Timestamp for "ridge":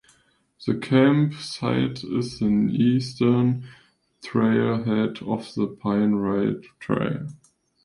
6.13-6.71